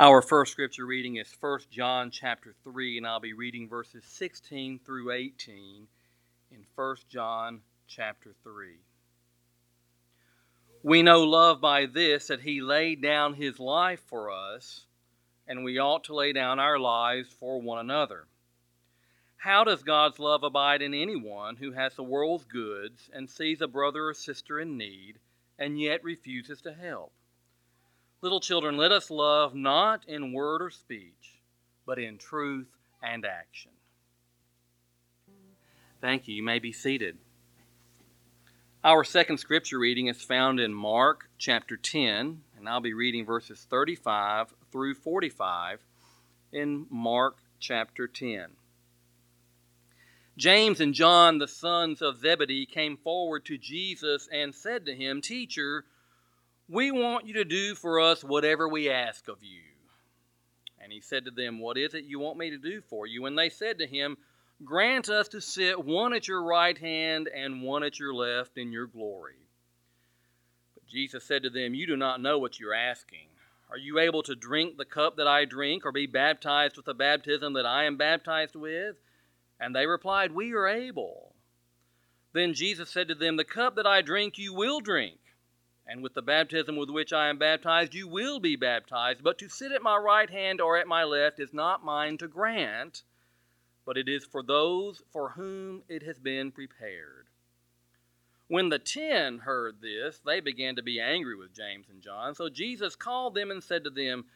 [0.00, 4.78] Our first scripture reading is 1 John chapter 3, and I'll be reading verses 16
[4.86, 5.88] through 18
[6.52, 8.76] in 1 John chapter 3.
[10.84, 14.86] We know love by this that he laid down his life for us,
[15.48, 18.28] and we ought to lay down our lives for one another.
[19.36, 23.66] How does God's love abide in anyone who has the world's goods and sees a
[23.66, 25.18] brother or sister in need
[25.58, 27.12] and yet refuses to help?
[28.20, 31.40] Little children, let us love not in word or speech,
[31.86, 32.66] but in truth
[33.02, 33.70] and action.
[36.00, 36.34] Thank you.
[36.34, 37.18] You may be seated.
[38.82, 43.66] Our second scripture reading is found in Mark chapter 10, and I'll be reading verses
[43.68, 45.80] 35 through 45
[46.52, 48.50] in Mark chapter 10.
[50.36, 55.20] James and John, the sons of Zebedee, came forward to Jesus and said to him,
[55.20, 55.84] Teacher,
[56.68, 59.62] we want you to do for us whatever we ask of you.
[60.80, 63.26] And he said to them, What is it you want me to do for you?
[63.26, 64.16] And they said to him,
[64.64, 68.72] Grant us to sit one at your right hand and one at your left in
[68.72, 69.36] your glory.
[70.74, 73.28] But Jesus said to them, You do not know what you're asking.
[73.70, 76.94] Are you able to drink the cup that I drink, or be baptized with the
[76.94, 78.96] baptism that I am baptized with?
[79.60, 81.34] And they replied, We are able.
[82.32, 85.18] Then Jesus said to them, The cup that I drink you will drink
[85.88, 89.24] and with the baptism with which I am baptized, you will be baptized.
[89.24, 92.28] But to sit at my right hand or at my left is not mine to
[92.28, 93.02] grant,
[93.86, 97.28] but it is for those for whom it has been prepared.
[98.48, 102.34] When the ten heard this, they began to be angry with James and John.
[102.34, 104.26] So Jesus called them and said to them,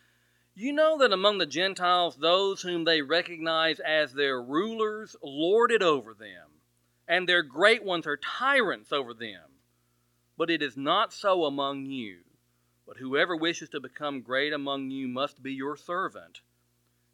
[0.54, 5.82] You know that among the Gentiles, those whom they recognize as their rulers lord it
[5.82, 6.48] over them,
[7.06, 9.51] and their great ones are tyrants over them.
[10.36, 12.18] But it is not so among you.
[12.86, 16.40] But whoever wishes to become great among you must be your servant,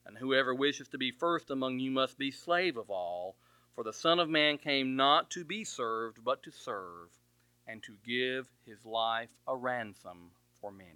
[0.07, 3.37] and whoever wishes to be first among you must be slave of all.
[3.75, 7.11] For the Son of Man came not to be served, but to serve,
[7.67, 10.31] and to give his life a ransom
[10.61, 10.91] for many.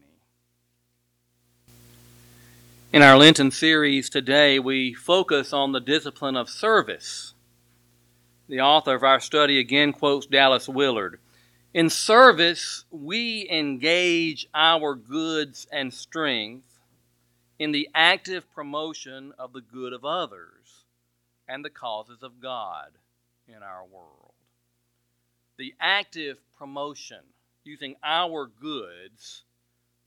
[2.93, 7.35] In our Lenten series today, we focus on the discipline of service.
[8.49, 11.21] The author of our study again quotes Dallas Willard.
[11.75, 16.79] In service, we engage our goods and strength
[17.59, 20.85] in the active promotion of the good of others
[21.49, 22.91] and the causes of God
[23.49, 24.35] in our world.
[25.57, 27.21] The active promotion,
[27.65, 29.45] using our goods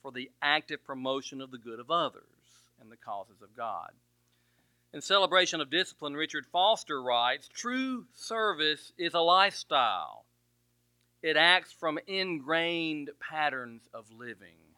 [0.03, 2.21] for the active promotion of the good of others
[2.79, 3.89] and the causes of God.
[4.93, 10.24] In Celebration of Discipline, Richard Foster writes True service is a lifestyle
[11.25, 14.75] it acts from ingrained patterns of living.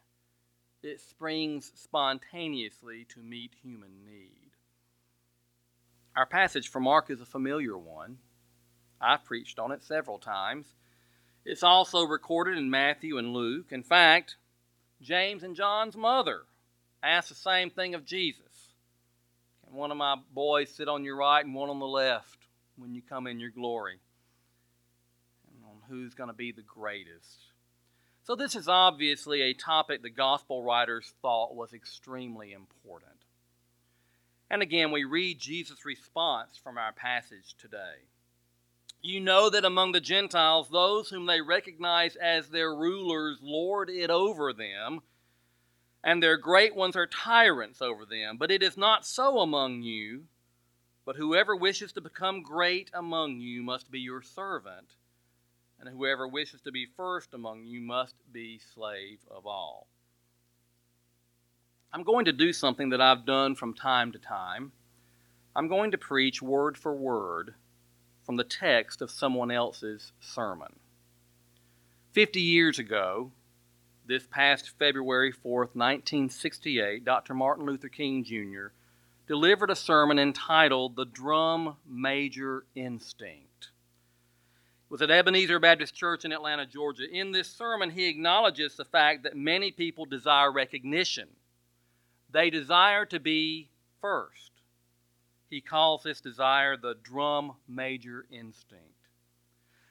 [0.82, 4.52] It springs spontaneously to meet human need.
[6.16, 8.16] Our passage from Mark is a familiar one.
[8.98, 10.64] I've preached on it several times.
[11.44, 13.66] It's also recorded in Matthew and Luke.
[13.70, 14.36] In fact,
[15.02, 16.44] James and John's mother
[17.02, 18.72] asked the same thing of Jesus.
[19.66, 22.38] Can one of my boys sit on your right and one on the left
[22.78, 24.00] when you come in your glory?
[25.88, 27.52] Who's going to be the greatest.
[28.24, 33.24] So, this is obviously a topic the gospel writers thought was extremely important.
[34.50, 38.06] And again, we read Jesus' response from our passage today.
[39.00, 44.10] You know that among the Gentiles, those whom they recognize as their rulers lord it
[44.10, 45.00] over them,
[46.02, 48.36] and their great ones are tyrants over them.
[48.38, 50.24] But it is not so among you.
[51.08, 54.94] But whoever wishes to become great among you must be your servant
[55.80, 59.86] and whoever wishes to be first among you must be slave of all.
[61.92, 64.72] I'm going to do something that I've done from time to time.
[65.56, 67.54] I'm going to preach word for word
[68.24, 70.80] from the text of someone else's sermon.
[72.12, 73.32] Fifty years ago,
[74.06, 77.34] this past February 4th, 1968, Dr.
[77.34, 78.68] Martin Luther King Jr.
[79.26, 83.47] delivered a sermon entitled The Drum Major Instinct
[84.90, 87.04] was at Ebenezer Baptist Church in Atlanta, Georgia.
[87.10, 91.28] In this sermon, he acknowledges the fact that many people desire recognition.
[92.30, 93.70] They desire to be
[94.00, 94.52] first.
[95.50, 98.84] He calls this desire the drum major instinct.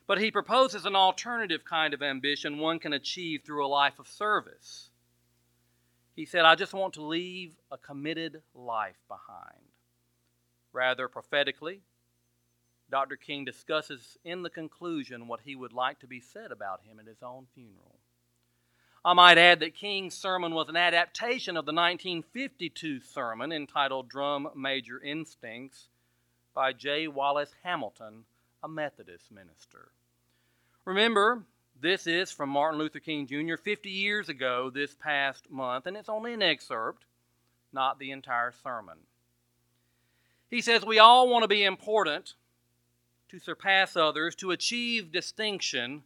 [0.07, 4.07] But he proposes an alternative kind of ambition one can achieve through a life of
[4.07, 4.89] service.
[6.15, 9.61] He said, I just want to leave a committed life behind.
[10.71, 11.81] Rather prophetically,
[12.89, 13.15] Dr.
[13.15, 17.07] King discusses in the conclusion what he would like to be said about him at
[17.07, 17.99] his own funeral.
[19.03, 24.49] I might add that King's sermon was an adaptation of the 1952 sermon entitled Drum
[24.55, 25.87] Major Instincts
[26.53, 27.07] by J.
[27.07, 28.23] Wallace Hamilton,
[28.63, 29.91] a Methodist minister.
[30.85, 31.43] Remember,
[31.79, 33.55] this is from Martin Luther King Jr.
[33.55, 37.05] 50 years ago this past month, and it's only an excerpt,
[37.71, 38.97] not the entire sermon.
[40.49, 42.33] He says, We all want to be important,
[43.29, 46.03] to surpass others, to achieve distinction,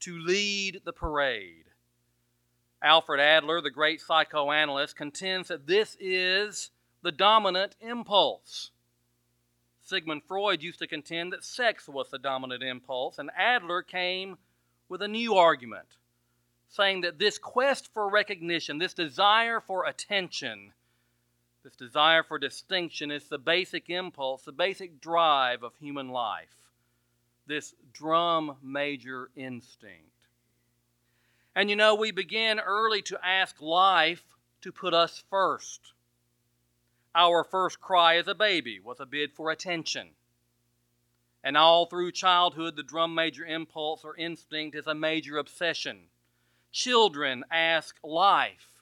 [0.00, 1.64] to lead the parade.
[2.82, 6.70] Alfred Adler, the great psychoanalyst, contends that this is
[7.02, 8.70] the dominant impulse.
[9.80, 14.36] Sigmund Freud used to contend that sex was the dominant impulse, and Adler came
[14.88, 15.96] with a new argument,
[16.68, 20.72] saying that this quest for recognition, this desire for attention,
[21.64, 26.54] this desire for distinction is the basic impulse, the basic drive of human life,
[27.46, 30.04] this drum major instinct.
[31.56, 34.22] And you know, we begin early to ask life
[34.62, 35.92] to put us first.
[37.14, 40.10] Our first cry as a baby was a bid for attention.
[41.42, 46.08] And all through childhood, the drum major impulse or instinct is a major obsession.
[46.70, 48.77] Children ask life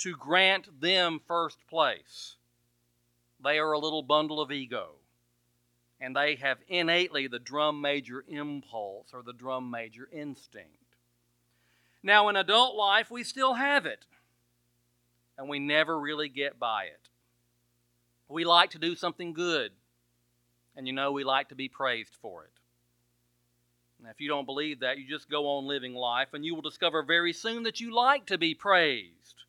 [0.00, 2.36] to grant them first place.
[3.42, 4.92] They are a little bundle of ego,
[6.00, 10.68] and they have innately the drum major impulse or the drum major instinct.
[12.02, 14.06] Now, in adult life, we still have it,
[15.36, 17.08] and we never really get by it.
[18.28, 19.72] We like to do something good,
[20.76, 22.52] and you know we like to be praised for it.
[24.02, 26.62] Now, if you don't believe that, you just go on living life, and you will
[26.62, 29.44] discover very soon that you like to be praised.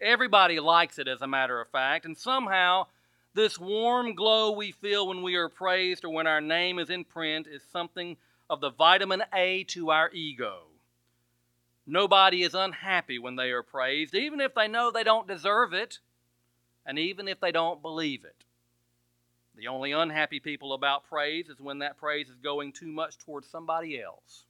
[0.00, 2.86] Everybody likes it, as a matter of fact, and somehow
[3.34, 7.04] this warm glow we feel when we are praised or when our name is in
[7.04, 8.16] print is something
[8.48, 10.64] of the vitamin A to our ego.
[11.86, 16.00] Nobody is unhappy when they are praised, even if they know they don't deserve it,
[16.84, 18.44] and even if they don't believe it.
[19.56, 23.48] The only unhappy people about praise is when that praise is going too much towards
[23.48, 24.44] somebody else.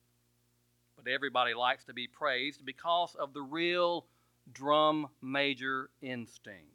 [0.96, 4.06] But everybody likes to be praised because of the real
[4.52, 6.72] drum major instinct.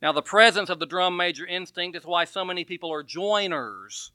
[0.00, 4.12] Now, the presence of the drum major instinct is why so many people are joiners.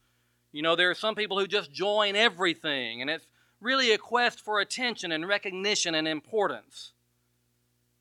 [0.51, 3.27] You know, there are some people who just join everything, and it's
[3.59, 6.93] really a quest for attention and recognition and importance.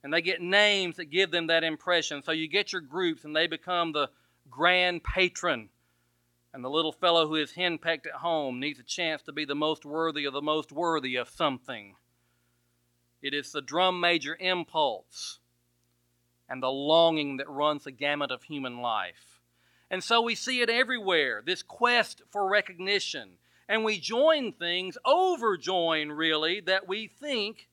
[0.05, 2.23] And they get names that give them that impression.
[2.23, 4.11] So you get your groups, and they become the
[4.51, 5.69] grand patron.
[6.55, 9.55] And the little fellow who is henpecked at home needs a chance to be the
[9.55, 11.95] most worthy of the most worthy of something.
[13.23, 15.39] It is the drum major impulse
[16.49, 19.41] and the longing that runs the gamut of human life.
[19.91, 23.39] And so we see it everywhere this quest for recognition
[23.69, 27.69] and we join things, overjoin really, that we think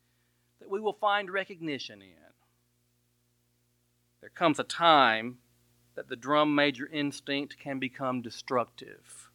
[0.59, 2.07] that we will find recognition in.
[4.21, 5.39] There comes a time
[5.95, 9.29] that the drum major instinct can become destructive.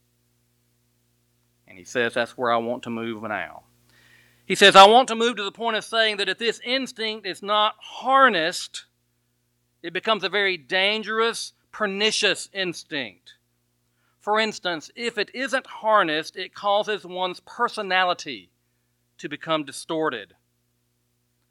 [1.68, 3.64] And he says that's where I want to move now.
[4.46, 7.26] He says, I want to move to the point of saying that if this instinct
[7.26, 8.84] is not harnessed,
[9.82, 13.34] it becomes a very dangerous, pernicious instinct.
[14.20, 18.50] For instance, if it isn't harnessed, it causes one's personality
[19.18, 20.34] to become distorted.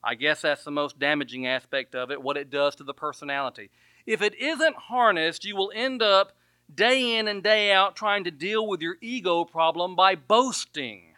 [0.04, 3.70] I guess that's the most damaging aspect of it, what it does to the personality.
[4.06, 6.34] If it isn't harnessed, you will end up
[6.74, 11.13] day in and day out trying to deal with your ego problem by boasting.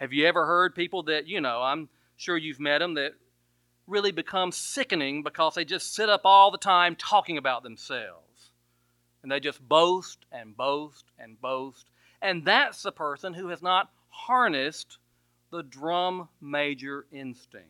[0.00, 3.12] Have you ever heard people that, you know, I'm sure you've met them, that
[3.86, 8.50] really become sickening because they just sit up all the time talking about themselves?
[9.22, 11.90] And they just boast and boast and boast.
[12.22, 14.96] And that's the person who has not harnessed
[15.50, 17.68] the drum major instinct.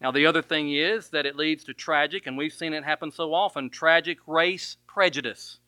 [0.00, 3.12] Now, the other thing is that it leads to tragic, and we've seen it happen
[3.12, 5.58] so often tragic race prejudice.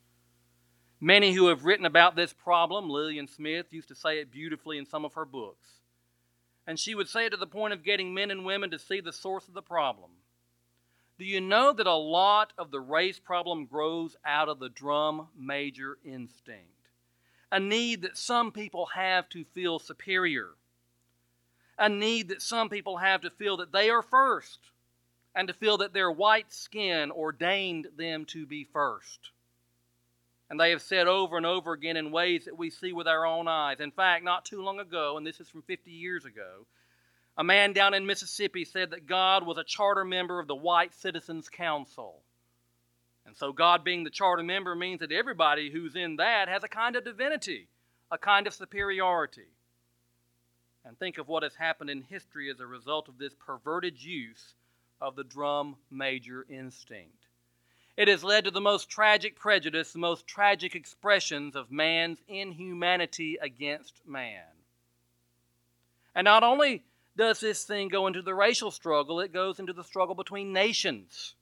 [1.04, 4.86] Many who have written about this problem, Lillian Smith used to say it beautifully in
[4.86, 5.68] some of her books.
[6.66, 9.00] And she would say it to the point of getting men and women to see
[9.00, 10.12] the source of the problem.
[11.18, 15.28] Do you know that a lot of the race problem grows out of the drum
[15.38, 16.88] major instinct?
[17.52, 20.52] A need that some people have to feel superior.
[21.78, 24.58] A need that some people have to feel that they are first
[25.34, 29.32] and to feel that their white skin ordained them to be first.
[30.50, 33.26] And they have said over and over again in ways that we see with our
[33.26, 33.80] own eyes.
[33.80, 36.66] In fact, not too long ago, and this is from 50 years ago,
[37.36, 40.94] a man down in Mississippi said that God was a charter member of the White
[40.94, 42.20] Citizens Council.
[43.26, 46.68] And so, God being the charter member means that everybody who's in that has a
[46.68, 47.68] kind of divinity,
[48.10, 49.48] a kind of superiority.
[50.84, 54.54] And think of what has happened in history as a result of this perverted use
[55.00, 57.23] of the drum major instinct.
[57.96, 63.38] It has led to the most tragic prejudice, the most tragic expressions of man's inhumanity
[63.40, 64.42] against man.
[66.14, 66.84] And not only
[67.16, 71.34] does this thing go into the racial struggle, it goes into the struggle between nations.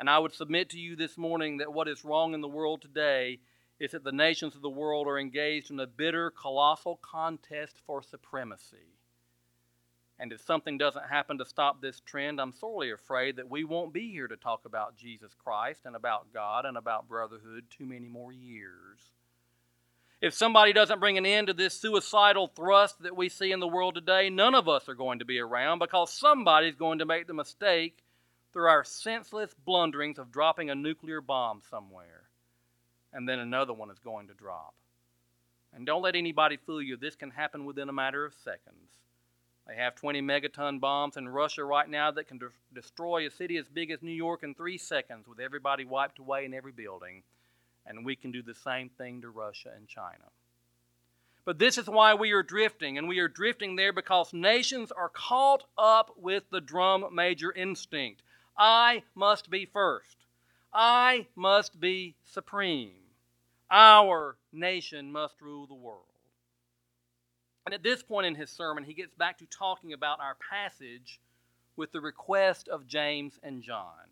[0.00, 2.82] And I would submit to you this morning that what is wrong in the world
[2.82, 3.38] today
[3.78, 8.02] is that the nations of the world are engaged in a bitter, colossal contest for
[8.02, 8.95] supremacy.
[10.18, 13.92] And if something doesn't happen to stop this trend, I'm sorely afraid that we won't
[13.92, 18.08] be here to talk about Jesus Christ and about God and about brotherhood too many
[18.08, 19.12] more years.
[20.22, 23.68] If somebody doesn't bring an end to this suicidal thrust that we see in the
[23.68, 27.26] world today, none of us are going to be around because somebody's going to make
[27.26, 28.02] the mistake
[28.52, 32.22] through our senseless blunderings of dropping a nuclear bomb somewhere.
[33.12, 34.74] And then another one is going to drop.
[35.74, 38.92] And don't let anybody fool you, this can happen within a matter of seconds.
[39.66, 43.56] They have 20 megaton bombs in Russia right now that can de- destroy a city
[43.56, 47.24] as big as New York in three seconds with everybody wiped away in every building.
[47.84, 50.30] And we can do the same thing to Russia and China.
[51.44, 55.08] But this is why we are drifting, and we are drifting there because nations are
[55.08, 58.22] caught up with the drum major instinct.
[58.58, 60.16] I must be first.
[60.72, 62.94] I must be supreme.
[63.70, 66.15] Our nation must rule the world.
[67.66, 71.20] And at this point in his sermon, he gets back to talking about our passage
[71.76, 74.06] with the request of James and John.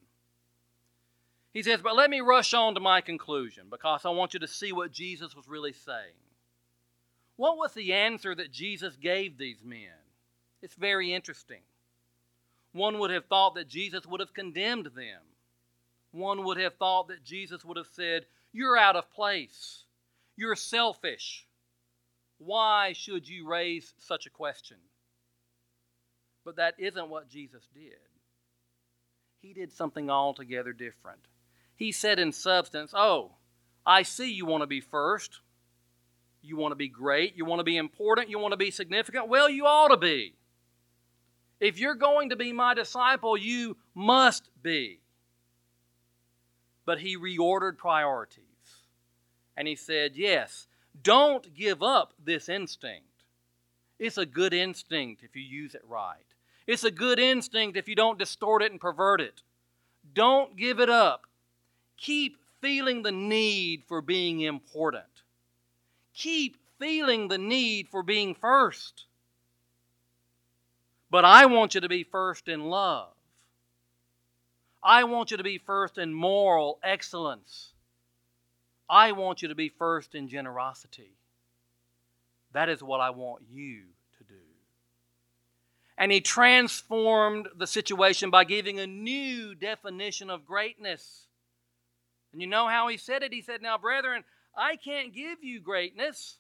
[1.53, 4.49] He says, But let me rush on to my conclusion because I want you to
[4.49, 6.19] see what Jesus was really saying.
[7.37, 10.03] What was the answer that Jesus gave these men?
[10.61, 11.63] It's very interesting.
[12.73, 15.21] One would have thought that Jesus would have condemned them.
[16.11, 19.85] One would have thought that Jesus would have said, You're out of place.
[20.37, 21.47] You're selfish.
[22.45, 24.77] Why should you raise such a question?
[26.45, 27.93] But that isn't what Jesus did.
[29.41, 31.21] He did something altogether different.
[31.77, 33.33] He said, in substance, Oh,
[33.87, 35.41] I see you want to be first.
[36.43, 37.37] You want to be great.
[37.37, 38.29] You want to be important.
[38.29, 39.29] You want to be significant.
[39.29, 40.35] Well, you ought to be.
[41.61, 45.01] If you're going to be my disciple, you must be.
[46.85, 48.45] But he reordered priorities.
[49.57, 50.67] And he said, Yes,
[51.03, 53.07] don't give up this instinct.
[53.99, 56.25] It's a good instinct if you use it right.
[56.67, 59.43] It's a good instinct if you don't distort it and pervert it.
[60.15, 61.27] Don't give it up.
[61.97, 65.05] Keep feeling the need for being important.
[66.15, 69.05] Keep feeling the need for being first.
[71.11, 73.13] But I want you to be first in love.
[74.83, 77.74] I want you to be first in moral excellence.
[78.89, 81.13] I want you to be first in generosity.
[82.53, 83.83] That is what I want you
[84.19, 84.41] to do.
[85.97, 91.27] And he transformed the situation by giving a new definition of greatness.
[92.33, 93.33] And you know how he said it?
[93.33, 94.25] He said, Now, brethren,
[94.57, 96.39] I can't give you greatness,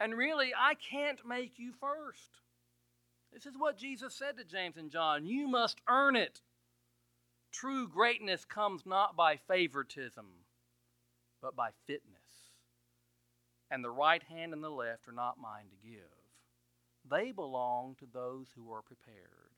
[0.00, 2.30] and really, I can't make you first.
[3.32, 6.40] This is what Jesus said to James and John You must earn it.
[7.52, 10.26] True greatness comes not by favoritism
[11.40, 12.16] but by fitness.
[13.70, 16.00] And the right hand and the left are not mine to give,
[17.08, 19.52] they belong to those who are prepared.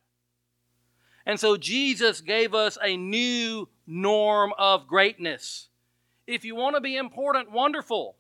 [1.26, 5.68] And so Jesus gave us a new norm of greatness.
[6.26, 8.16] If you want to be important, wonderful.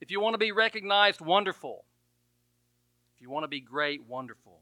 [0.00, 1.84] If you want to be recognized, wonderful.
[3.16, 4.60] If you want to be great, wonderful.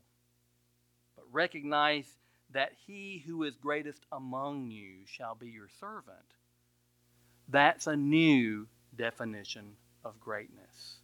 [1.15, 2.07] But recognize
[2.53, 6.35] that he who is greatest among you shall be your servant.
[7.49, 10.97] That's a new definition of greatness.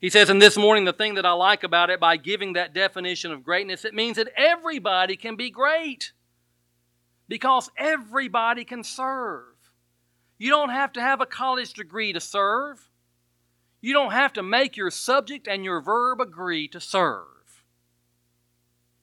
[0.00, 2.74] He says, and this morning, the thing that I like about it, by giving that
[2.74, 6.12] definition of greatness, it means that everybody can be great
[7.28, 9.44] because everybody can serve.
[10.38, 12.90] You don't have to have a college degree to serve.
[13.80, 17.24] You don't have to make your subject and your verb agree to serve.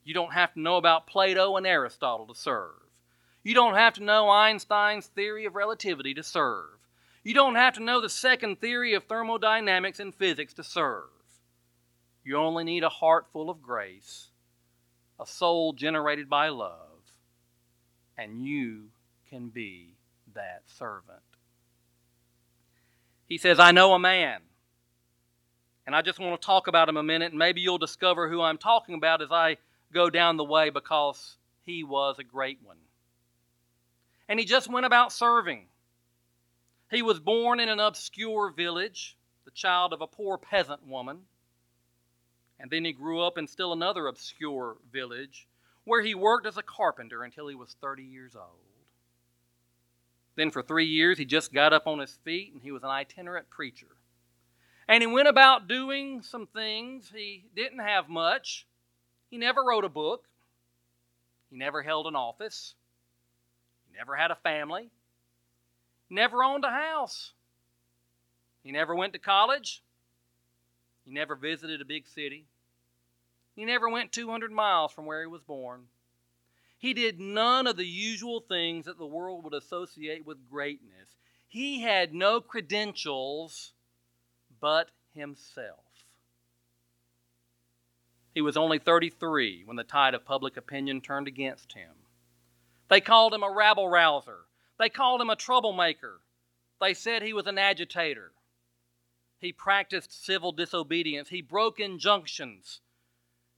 [0.04, 2.83] You don't have to know about Plato and Aristotle to serve.
[3.44, 6.80] You don't have to know Einstein's theory of relativity to serve.
[7.24, 11.10] You don't have to know the second theory of thermodynamics and physics to serve.
[12.24, 14.30] You only need a heart full of grace,
[15.20, 17.02] a soul generated by love,
[18.18, 18.86] and you
[19.30, 19.96] can be
[20.34, 21.20] that servant.
[23.28, 24.40] He says, I know a man.
[25.86, 28.42] And I just want to talk about him a minute, and maybe you'll discover who
[28.42, 29.58] I'm talking about as I
[29.94, 31.36] go down the way because
[31.66, 32.78] he was a great one
[34.28, 35.68] and he just went about serving.
[36.90, 41.20] He was born in an obscure village, the child of a poor peasant woman.
[42.60, 45.48] And then he grew up in still another obscure village
[45.86, 48.60] where he worked as a carpenter until he was 30 years old.
[50.36, 52.90] Then for three years, he just got up on his feet and he was an
[52.90, 53.98] itinerant preacher.
[54.88, 57.12] And he went about doing some things.
[57.14, 58.68] He didn't have much.
[59.30, 60.26] He never wrote a book.
[61.50, 62.76] He never held an office.
[63.96, 64.90] Never had a family.
[66.10, 67.34] Never owned a house.
[68.64, 69.82] He never went to college.
[71.06, 72.46] He never visited a big city.
[73.56, 75.88] He never went 200 miles from where he was born.
[76.78, 81.16] He did none of the usual things that the world would associate with greatness.
[81.48, 83.74] He had no credentials
[84.60, 85.80] but himself.
[88.34, 91.92] He was only 33 when the tide of public opinion turned against him.
[92.94, 94.42] They called him a rabble rouser.
[94.78, 96.20] They called him a troublemaker.
[96.80, 98.34] They said he was an agitator.
[99.40, 101.30] He practiced civil disobedience.
[101.30, 102.82] He broke injunctions.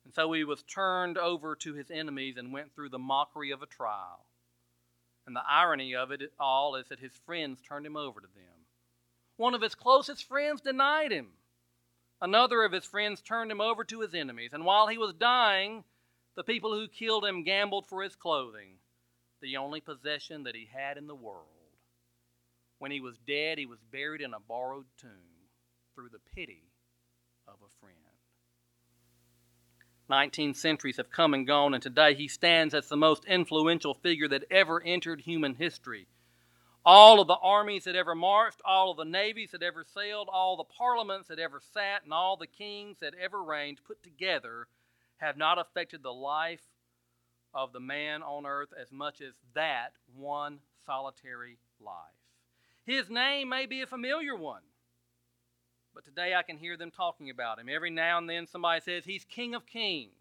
[0.05, 3.61] And so he was turned over to his enemies and went through the mockery of
[3.61, 4.23] a trial.
[5.27, 8.63] And the irony of it all is that his friends turned him over to them.
[9.35, 11.27] One of his closest friends denied him.
[12.21, 14.51] Another of his friends turned him over to his enemies.
[14.53, 15.83] And while he was dying,
[16.35, 18.77] the people who killed him gambled for his clothing,
[19.41, 21.47] the only possession that he had in the world.
[22.79, 25.49] When he was dead, he was buried in a borrowed tomb
[25.93, 26.63] through the pity
[27.47, 27.95] of a friend.
[30.07, 34.27] 19 centuries have come and gone, and today he stands as the most influential figure
[34.27, 36.07] that ever entered human history.
[36.85, 40.55] All of the armies that ever marched, all of the navies that ever sailed, all
[40.55, 44.67] the parliaments that ever sat, and all the kings that ever reigned put together
[45.17, 46.61] have not affected the life
[47.55, 51.95] of the man on earth as much as that one solitary life.
[52.85, 54.61] His name may be a familiar one.
[55.95, 57.69] But today I can hear them talking about him.
[57.69, 60.11] Every now and then somebody says he's King of Kings.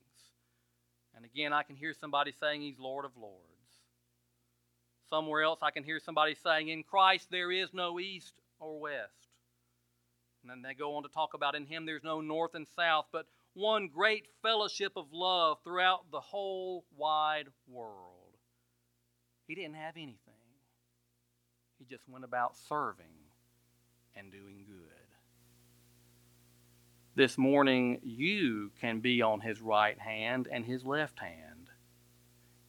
[1.16, 3.40] And again, I can hear somebody saying he's Lord of Lords.
[5.10, 9.23] Somewhere else, I can hear somebody saying, In Christ there is no east or west.
[10.44, 13.06] And then they go on to talk about in Him there's no north and south,
[13.10, 18.36] but one great fellowship of love throughout the whole wide world.
[19.48, 20.18] He didn't have anything,
[21.78, 23.06] He just went about serving
[24.14, 25.04] and doing good
[27.14, 31.70] this morning you can be on his right hand and his left hand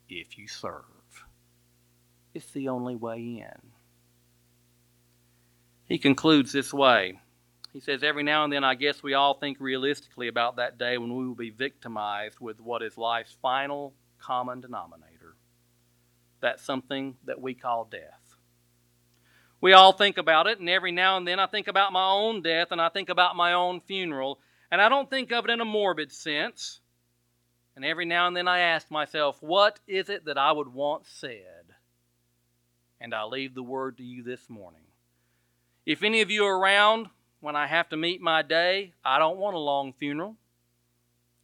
[0.07, 0.83] if you serve.
[2.33, 3.71] It's the only way in.
[5.85, 7.19] He concludes this way.
[7.75, 10.97] He says, Every now and then, I guess we all think realistically about that day
[10.97, 15.35] when we will be victimized with what is life's final common denominator.
[16.39, 18.37] That's something that we call death.
[19.59, 22.41] We all think about it, and every now and then I think about my own
[22.41, 24.39] death and I think about my own funeral,
[24.71, 26.79] and I don't think of it in a morbid sense.
[27.75, 31.07] And every now and then I ask myself, what is it that I would want
[31.07, 31.65] said?
[33.01, 34.85] And I leave the word to you this morning.
[35.85, 37.09] If any of you are around
[37.45, 40.35] when I have to meet my day, I don't want a long funeral.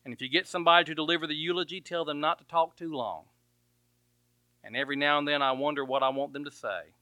[0.04, 2.92] And if you get somebody to deliver the eulogy, tell them not to talk too
[2.92, 3.26] long.
[4.64, 6.96] And every now and then I wonder what I want them to say.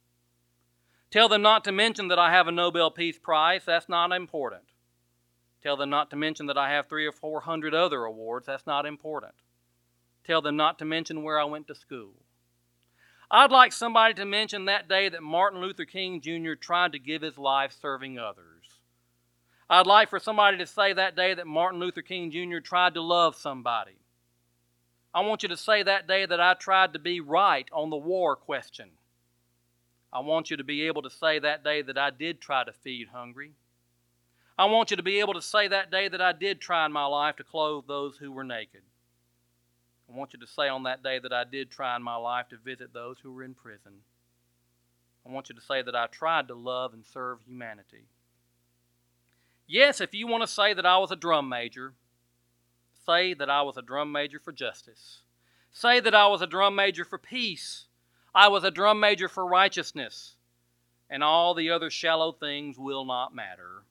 [1.12, 3.62] Tell them not to mention that I have a Nobel Peace Prize.
[3.66, 4.64] That's not important.
[5.64, 8.48] Tell them not to mention that I have three or four hundred other awards.
[8.48, 9.36] That's not important.
[10.26, 12.16] Tell them not to mention where I went to school.
[13.32, 16.56] I'd like somebody to mention that day that Martin Luther King Jr.
[16.56, 18.59] tried to give his life serving others.
[19.70, 22.60] I'd like for somebody to say that day that Martin Luther King Jr.
[22.60, 23.98] tried to love somebody.
[25.14, 27.98] I want you to say that day that I tried to be right on the
[27.98, 28.90] war question.
[30.12, 32.74] I want you to be able to say that day that I did try to
[32.74, 33.52] feed hungry.
[34.58, 36.92] I want you to be able to say that day that I did try in
[36.92, 38.82] my life to clothe those who were naked.
[40.12, 42.50] I want you to say on that day that I did try in my life
[42.50, 44.02] to visit those who were in prison.
[45.28, 48.06] I want you to say that I tried to love and serve humanity.
[49.72, 51.94] Yes, if you want to say that I was a drum major,
[53.06, 55.22] say that I was a drum major for justice.
[55.72, 57.86] Say that I was a drum major for peace.
[58.34, 60.38] I was a drum major for righteousness,
[61.08, 63.84] and all the other shallow things will not matter.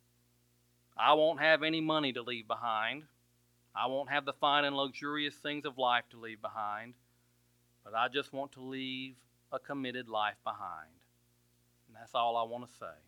[0.97, 3.05] I won't have any money to leave behind.
[3.73, 6.95] I won't have the fine and luxurious things of life to leave behind,
[7.85, 9.15] but I just want to leave
[9.53, 10.91] a committed life behind.
[11.87, 13.08] And that's all I want to say.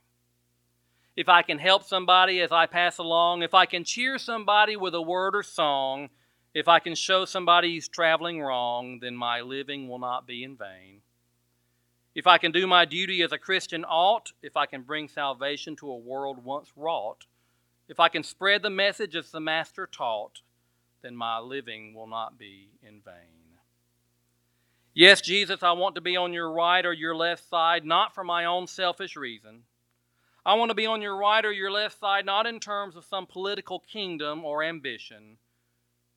[1.17, 4.95] If I can help somebody as I pass along, if I can cheer somebody with
[4.95, 6.09] a word or song,
[6.55, 10.57] if I can show somebody who's traveling wrong, then my living will not be in
[10.57, 11.03] vain.
[12.15, 15.77] If I can do my duty as a Christian ought, if I can bring salvation
[15.77, 17.27] to a world once wrought,
[17.89, 20.41] if I can spread the message as the Master taught,
[21.03, 23.41] then my living will not be in vain.
[24.93, 28.25] Yes, Jesus, I want to be on your right or your left side, not for
[28.25, 29.63] my own selfish reason.
[30.51, 33.05] I want to be on your right or your left side, not in terms of
[33.05, 35.37] some political kingdom or ambition,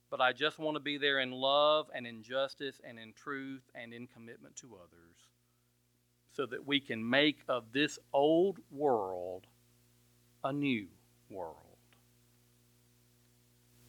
[0.10, 3.62] but I just want to be there in love and in justice and in truth
[3.76, 5.28] and in commitment to others
[6.36, 9.46] so that we can make of this old world
[10.44, 10.88] a new
[11.30, 11.78] world.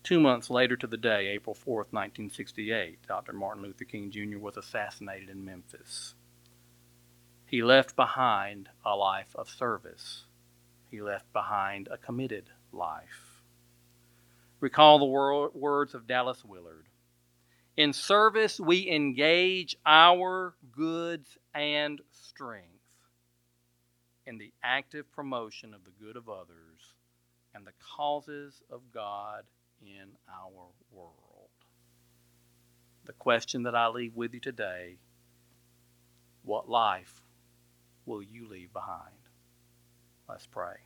[0.02, 3.32] Two months later to the day, April 4th, 1968, Dr.
[3.32, 4.38] Martin Luther King Jr.
[4.38, 6.14] was assassinated in Memphis.
[7.46, 10.24] He left behind a life of service.
[10.90, 13.42] He left behind a committed life.
[14.60, 16.86] Recall the wor- words of Dallas Willard
[17.76, 22.68] In service, we engage our goods and strength
[24.26, 26.94] in the active promotion of the good of others
[27.54, 29.44] and the causes of God
[29.82, 31.50] in our world.
[33.04, 34.98] The question that I leave with you today
[36.42, 37.22] what life
[38.06, 39.23] will you leave behind?
[40.28, 40.76] Let's pray.